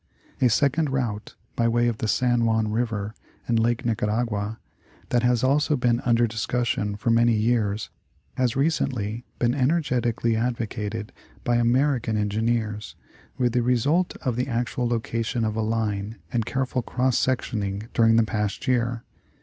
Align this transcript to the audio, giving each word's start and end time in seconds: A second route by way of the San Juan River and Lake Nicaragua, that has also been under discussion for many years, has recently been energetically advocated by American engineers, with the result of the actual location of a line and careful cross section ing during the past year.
A 0.41 0.49
second 0.49 0.89
route 0.89 1.35
by 1.55 1.67
way 1.67 1.87
of 1.87 1.99
the 1.99 2.07
San 2.07 2.43
Juan 2.43 2.71
River 2.71 3.13
and 3.47 3.59
Lake 3.59 3.85
Nicaragua, 3.85 4.57
that 5.09 5.21
has 5.21 5.43
also 5.43 5.77
been 5.77 6.01
under 6.03 6.25
discussion 6.25 6.95
for 6.95 7.11
many 7.11 7.33
years, 7.35 7.91
has 8.33 8.55
recently 8.55 9.25
been 9.37 9.53
energetically 9.53 10.35
advocated 10.35 11.11
by 11.43 11.57
American 11.57 12.17
engineers, 12.17 12.95
with 13.37 13.53
the 13.53 13.61
result 13.61 14.17
of 14.23 14.37
the 14.37 14.47
actual 14.47 14.87
location 14.87 15.45
of 15.45 15.55
a 15.55 15.61
line 15.61 16.15
and 16.33 16.47
careful 16.47 16.81
cross 16.81 17.15
section 17.15 17.61
ing 17.61 17.83
during 17.93 18.15
the 18.15 18.23
past 18.23 18.67
year. 18.67 19.03